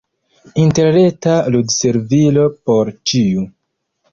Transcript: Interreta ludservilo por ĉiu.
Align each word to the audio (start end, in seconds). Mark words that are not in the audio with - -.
Interreta 0.61 1.35
ludservilo 1.57 2.47
por 2.71 2.93
ĉiu. 3.13 3.47